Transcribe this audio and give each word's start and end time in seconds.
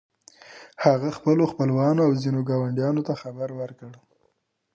هغه 0.85 1.09
خپلو 1.17 1.43
خپلوانو 1.51 2.01
او 2.07 2.11
ځينو 2.21 2.39
ګاونډيانو 2.49 3.01
ته 3.07 3.13
خبر 3.21 3.49
ورکړ. 3.59 3.91